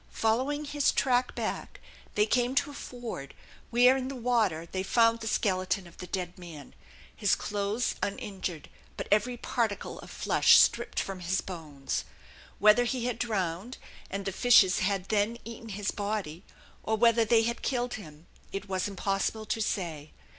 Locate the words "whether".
12.57-12.85, 16.97-17.23